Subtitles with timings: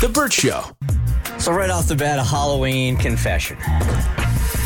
[0.00, 0.62] The Bert Show.
[1.38, 3.58] So right off the bat, a Halloween confession.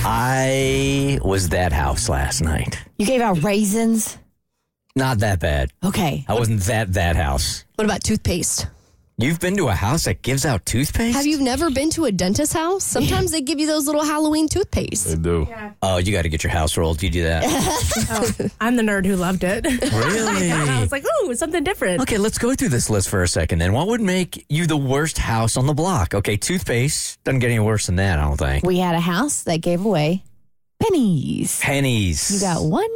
[0.06, 2.78] I was that house last night.
[2.98, 4.18] You gave out raisins.
[4.94, 5.70] Not that bad.
[5.84, 6.24] Okay.
[6.28, 7.64] I wasn't that that house.
[7.74, 8.66] What about toothpaste?
[9.16, 11.14] You've been to a house that gives out toothpaste?
[11.16, 12.82] Have you never been to a dentist's house?
[12.82, 15.06] Sometimes they give you those little Halloween toothpaste.
[15.06, 15.46] They do.
[15.82, 17.00] Oh, you got to get your house rolled.
[17.00, 17.44] You do that.
[18.10, 19.64] Oh, I'm the nerd who loved it.
[19.64, 20.50] really?
[20.52, 22.02] I was like, ooh, something different.
[22.02, 23.72] Okay, let's go through this list for a second then.
[23.72, 26.12] What would make you the worst house on the block?
[26.12, 28.64] Okay, toothpaste doesn't get any worse than that, I don't think.
[28.64, 30.22] We had a house that gave away
[30.80, 31.60] pennies.
[31.60, 32.30] Pennies.
[32.34, 32.88] You got one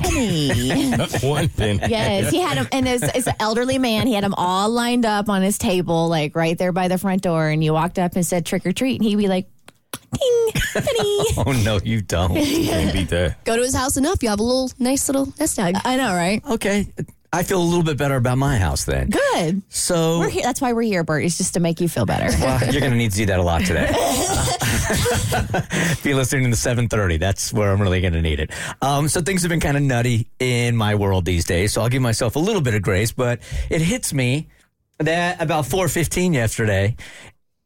[0.00, 0.90] penny.
[1.28, 1.78] One thing.
[1.88, 4.06] yes, he had them, and it's, it's an elderly man.
[4.06, 7.22] He had them all lined up on his table, like right there by the front
[7.22, 7.48] door.
[7.48, 9.46] And you walked up and said trick or treat, and he'd be like,
[10.12, 12.34] "Ding, penny." Oh no, you don't.
[12.34, 13.44] Can't beat that.
[13.44, 15.76] Go to his house enough, you have a little nice little nest egg.
[15.84, 16.42] I know, right?
[16.50, 16.86] okay,
[17.34, 19.10] I feel a little bit better about my house then.
[19.10, 19.62] Good.
[19.68, 20.44] So We're here.
[20.44, 21.24] That's why we're here, Bert.
[21.24, 22.28] Is just to make you feel better.
[22.40, 23.86] Well, you're going to need to do that a lot today.
[26.04, 27.18] Be listening to 7:30.
[27.18, 28.52] That's where I'm really going to need it.
[28.80, 31.72] Um, so things have been kind of nutty in my world these days.
[31.72, 34.46] So I'll give myself a little bit of grace, but it hits me
[34.98, 36.94] that about 4:15 yesterday.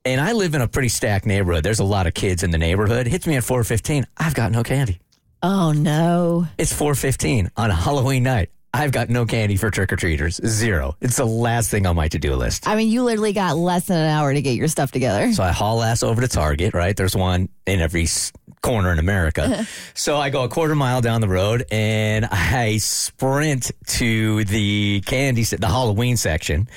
[0.07, 1.63] And I live in a pretty stacked neighborhood.
[1.63, 3.07] There's a lot of kids in the neighborhood.
[3.07, 4.07] It hits me at 4:15.
[4.17, 4.99] I've got no candy.
[5.43, 6.47] oh no.
[6.57, 8.49] It's 4:15 on a Halloween night.
[8.75, 10.41] I've got no candy for trick or treaters.
[10.47, 10.95] Zero.
[11.01, 12.69] It's the last thing on my to do list.
[12.69, 15.33] I mean, you literally got less than an hour to get your stuff together.
[15.33, 16.97] So I haul ass over to Target, right?
[16.97, 19.67] There's one in every s- corner in America.
[19.95, 25.44] so I go a quarter mile down the road and I sprint to the candy,
[25.44, 26.69] se- the Halloween section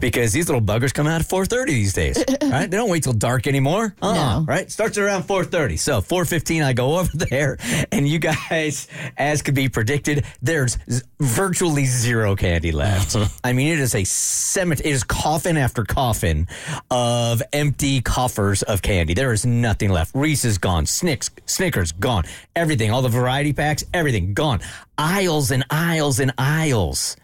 [0.00, 2.70] because these little buggers come out at 4.30 these days, right?
[2.70, 3.94] They don't wait till dark anymore.
[4.02, 4.44] Uh-uh, No.
[4.46, 4.70] Right?
[4.70, 5.78] Starts around 4.30.
[5.78, 7.58] So 4.15, I go over there
[7.92, 13.16] and you guys, as could be predicted, there's z- virtually zero candy left.
[13.44, 14.90] I mean, it is a cemetery.
[14.90, 16.46] It is coffin after coffin
[16.90, 19.14] of empty coffers of candy.
[19.14, 20.14] There is nothing left.
[20.14, 20.86] Reese's gone.
[20.86, 22.24] Snicks, Snickers gone.
[22.54, 24.60] Everything, all the variety packs, everything gone.
[24.98, 27.16] Aisles and aisles and aisles.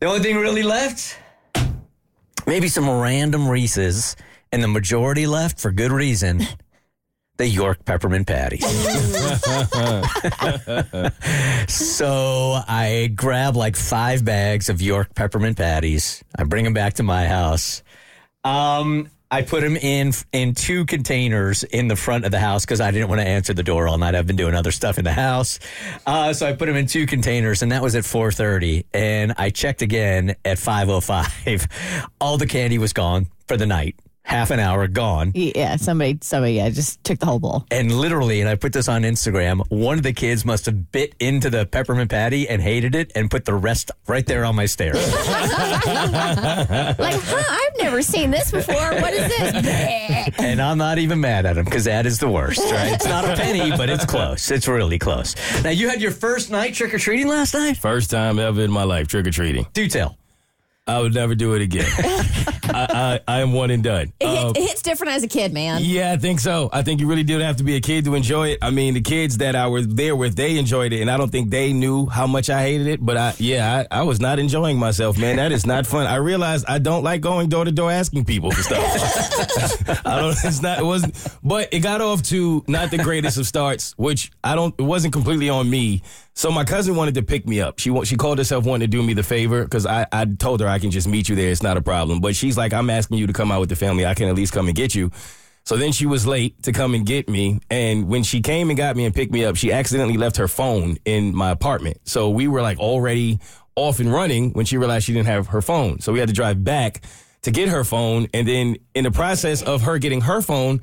[0.00, 1.18] The only thing really left,
[2.46, 4.16] maybe some random Reese's,
[4.50, 6.46] and the majority left for good reason.
[7.38, 8.62] The York peppermint patties.
[11.68, 16.22] so I grab like five bags of York peppermint patties.
[16.38, 17.82] I bring them back to my house.
[18.44, 22.82] Um, I put them in in two containers in the front of the house because
[22.82, 24.14] I didn't want to answer the door all night.
[24.14, 25.58] I've been doing other stuff in the house,
[26.06, 28.84] uh, so I put them in two containers, and that was at four thirty.
[28.92, 31.66] And I checked again at five oh five.
[32.20, 33.96] All the candy was gone for the night.
[34.24, 35.32] Half an hour gone.
[35.34, 37.66] Yeah, somebody, somebody, yeah, just took the whole bowl.
[37.70, 41.14] And literally, and I put this on Instagram, one of the kids must have bit
[41.20, 44.66] into the peppermint patty and hated it and put the rest right there on my
[44.66, 44.96] stairs.
[45.82, 47.42] Like, huh?
[47.48, 48.74] I've never seen this before.
[48.76, 49.64] What is this?
[50.38, 52.92] and I'm not even mad at him because that is the worst, right?
[52.92, 54.50] It's not a penny, but it's close.
[54.50, 55.34] It's really close.
[55.62, 57.76] Now, you had your first night trick or treating last night?
[57.76, 59.66] First time ever in my life trick or treating.
[59.72, 60.16] Do tell.
[60.84, 61.86] I would never do it again.
[62.74, 64.12] I, I, I am one and done.
[64.18, 65.80] It, Um, it hits different as a kid, man.
[65.84, 66.70] Yeah, I think so.
[66.72, 68.58] I think you really did have to be a kid to enjoy it.
[68.62, 71.30] I mean, the kids that I was there with, they enjoyed it, and I don't
[71.30, 73.04] think they knew how much I hated it.
[73.04, 75.36] But I, yeah, I, I was not enjoying myself, man.
[75.36, 76.08] That is not fun.
[76.08, 78.80] I realized I don't like going door to door asking people for stuff.
[80.06, 80.36] I don't.
[80.44, 80.80] It's not.
[80.80, 81.14] It wasn't.
[81.44, 84.74] But it got off to not the greatest of starts, which I don't.
[84.78, 86.02] It wasn't completely on me.
[86.34, 87.78] So my cousin wanted to pick me up.
[87.78, 90.68] She she called herself wanting to do me the favor because I, I told her
[90.68, 91.50] I can just meet you there.
[91.50, 92.20] It's not a problem.
[92.20, 94.06] But she's like, I'm asking you to come out with the family.
[94.06, 95.10] I can at least come and get you.
[95.64, 97.60] So then she was late to come and get me.
[97.70, 100.48] And when she came and got me and picked me up, she accidentally left her
[100.48, 101.98] phone in my apartment.
[102.04, 103.38] So we were like already
[103.76, 106.00] off and running when she realized she didn't have her phone.
[106.00, 107.02] So we had to drive back
[107.42, 108.26] to get her phone.
[108.34, 110.82] And then in the process of her getting her phone,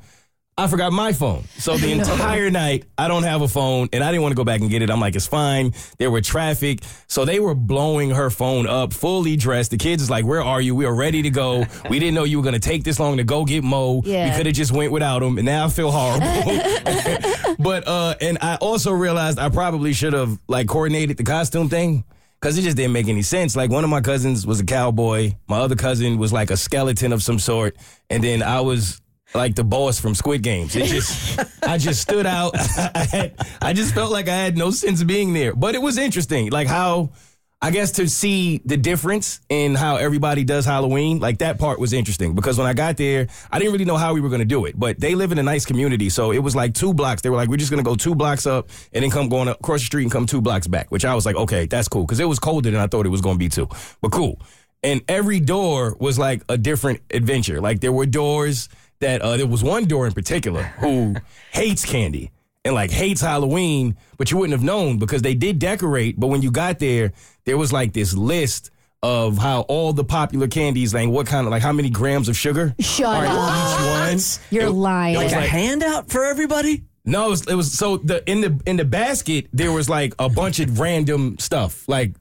[0.60, 1.44] I forgot my phone.
[1.56, 4.44] So the entire night, I don't have a phone, and I didn't want to go
[4.44, 4.90] back and get it.
[4.90, 5.72] I'm like, it's fine.
[5.96, 6.80] There were traffic.
[7.06, 9.70] So they were blowing her phone up, fully dressed.
[9.70, 10.74] The kids is like, where are you?
[10.74, 11.64] We are ready to go.
[11.88, 14.02] We didn't know you were going to take this long to go get Moe.
[14.04, 14.30] Yeah.
[14.30, 17.54] We could have just went without him, and now I feel horrible.
[17.58, 22.04] but, uh, and I also realized I probably should have, like, coordinated the costume thing.
[22.40, 23.54] because it just didn't make any sense.
[23.56, 27.12] Like one of my cousins was a cowboy, my other cousin was like a skeleton
[27.12, 27.76] of some sort,
[28.08, 29.00] and then I was
[29.34, 30.74] like the boss from Squid Games.
[30.76, 32.54] It just, I just stood out.
[32.58, 35.54] I, had, I just felt like I had no sense of being there.
[35.54, 37.10] But it was interesting, like how.
[37.62, 41.92] I guess to see the difference in how everybody does Halloween, like that part was
[41.92, 44.46] interesting because when I got there, I didn't really know how we were going to
[44.46, 44.80] do it.
[44.80, 47.20] But they live in a nice community, so it was like two blocks.
[47.20, 49.48] They were like, "We're just going to go two blocks up and then come going
[49.48, 52.06] across the street and come two blocks back." Which I was like, "Okay, that's cool,"
[52.06, 53.68] because it was colder than I thought it was going to be too.
[54.00, 54.40] But cool.
[54.82, 57.60] And every door was like a different adventure.
[57.60, 61.14] Like there were doors that uh, there was one door in particular who
[61.52, 62.30] hates candy
[62.64, 66.18] and like hates Halloween, but you wouldn't have known because they did decorate.
[66.20, 67.12] But when you got there,
[67.46, 68.70] there was like this list
[69.02, 72.36] of how all the popular candies, like what kind of, like how many grams of
[72.36, 73.56] sugar Shut are in up.
[73.56, 74.20] each one.
[74.50, 75.16] You're It- lying.
[75.16, 76.84] Like a handout for everybody?
[77.06, 80.14] No, it was, it was so the in the in the basket there was like
[80.18, 82.12] a bunch of random stuff like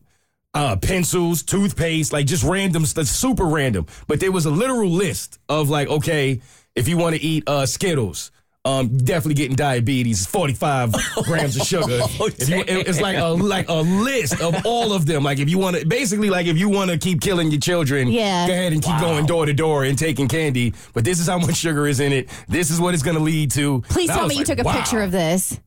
[0.53, 3.85] uh pencils, toothpaste, like just random stuff, super random.
[4.07, 6.39] But there was a literal list of like, okay,
[6.75, 8.31] if you want to eat uh Skittles.
[8.65, 10.27] Um, definitely getting diabetes.
[10.27, 10.93] Forty-five
[11.23, 11.87] grams of sugar.
[12.01, 15.23] If you- it- it's like a like a list of all of them.
[15.23, 18.09] Like if you want to, basically, like if you want to keep killing your children,
[18.09, 18.47] Yeah.
[18.47, 20.73] go ahead and keep going door to door and taking candy.
[20.93, 22.29] But this is how much sugar is in it.
[22.49, 23.81] This is what it's going to lead to.
[23.89, 24.73] Please And tell was me you like, took a wow.
[24.73, 25.57] picture of this.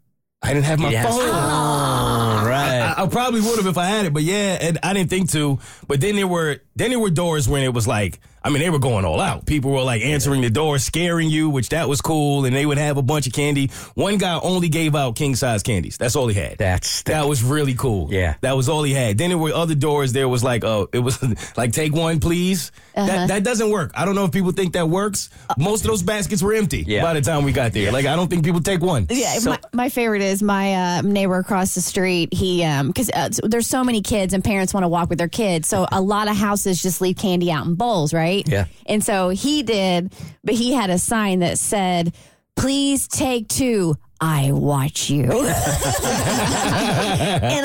[0.42, 1.06] I didn't have my Yes.
[1.08, 1.20] phone.
[1.22, 2.94] Oh, right.
[2.98, 5.30] I, I probably would have if I had it, but yeah, and I didn't think
[5.30, 5.58] to.
[5.86, 8.70] But then there were then there were doors when it was like, I mean, they
[8.70, 9.46] were going all out.
[9.46, 12.76] People were like answering the door, scaring you, which that was cool, and they would
[12.78, 13.70] have a bunch of candy.
[13.94, 15.96] One guy only gave out king size candies.
[15.96, 16.58] That's all he had.
[16.58, 18.08] That's that was really cool.
[18.12, 18.34] Yeah.
[18.40, 19.16] that was all he had.
[19.16, 20.12] Then there were other doors.
[20.12, 21.22] There was like, oh, it was
[21.56, 22.72] like take one, please.
[22.96, 23.06] Uh-huh.
[23.06, 23.92] That that doesn't work.
[23.94, 25.30] I don't know if people think that works.
[25.56, 27.02] Most of those baskets were empty Yeah.
[27.02, 27.92] by the time we got there.
[27.92, 29.06] Like I don't think people take one.
[29.08, 32.34] Yeah, So- my, my favorite is my uh, neighbor across the street.
[32.34, 35.28] He, um, because uh, there's so many kids and parents want to walk with their
[35.28, 38.46] kids, so a lot of houses just leave candy out in bowls, right?
[38.48, 38.66] Yeah.
[38.86, 40.14] And so he did,
[40.44, 42.14] but he had a sign that said,
[42.56, 43.96] "Please take two.
[44.20, 45.32] I watch you." and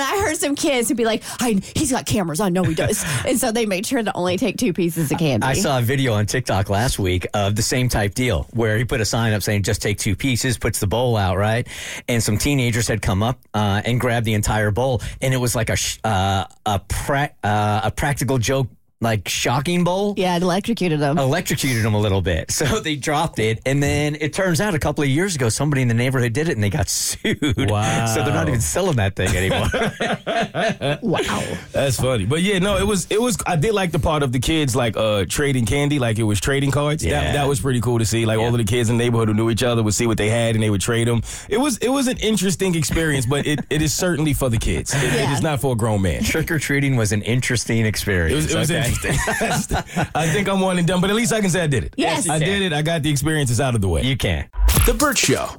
[0.01, 2.39] I heard some kids who'd be like, I, "He's got cameras.
[2.39, 5.19] I know he does." and so they made sure to only take two pieces of
[5.19, 5.45] candy.
[5.45, 8.85] I saw a video on TikTok last week of the same type deal where he
[8.85, 11.67] put a sign up saying just take two pieces, puts the bowl out, right?
[12.07, 15.55] And some teenagers had come up uh, and grabbed the entire bowl, and it was
[15.55, 18.67] like a sh- uh, a pra- uh, a practical joke.
[18.99, 21.19] Like shocking bowl, Yeah, it electrocuted them.
[21.19, 22.51] electrocuted them a little bit.
[22.57, 23.59] So they dropped it.
[23.65, 26.49] And then it turns out a couple of years ago, somebody in the neighborhood did
[26.49, 27.39] it and they got sued.
[27.69, 28.05] Wow.
[28.13, 29.67] so they're not even selling that thing anymore.
[31.01, 31.44] Wow.
[31.71, 32.25] That's funny.
[32.25, 34.75] But yeah, no, it was it was I did like the part of the kids
[34.75, 37.03] like uh trading candy, like it was trading cards.
[37.05, 37.21] Yeah.
[37.23, 38.25] That that was pretty cool to see.
[38.25, 40.17] Like all of the kids in the neighborhood who knew each other would see what
[40.17, 41.21] they had and they would trade them.
[41.49, 44.94] It was it was an interesting experience, but it, it is certainly for the kids.
[44.94, 45.33] It, it Yeah.
[45.33, 46.23] is not for a grown man.
[46.23, 48.31] Trick or treating was an interesting experience.
[48.33, 48.86] It was, it was okay?
[48.87, 49.77] Interesting.
[50.15, 51.93] I think I'm one and done, but at least I can say I did it.
[51.97, 52.29] Yes.
[52.29, 52.73] I did it.
[52.73, 54.03] I got the experiences out of the way.
[54.03, 54.49] You can.
[54.85, 55.49] The Bert Show.